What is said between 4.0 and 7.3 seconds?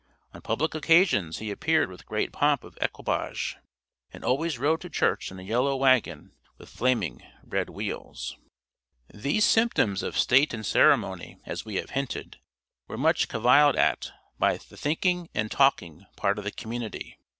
and always rode to church in a yellow wagon with flaming